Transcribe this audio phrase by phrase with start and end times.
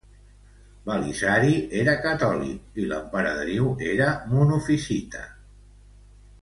[0.85, 1.51] Belisari
[1.81, 5.27] era catòlic i l'emperadriu era monofisita.